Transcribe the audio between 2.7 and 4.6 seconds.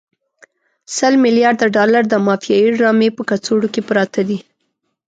ډرامې په کڅوړو کې پراته دي.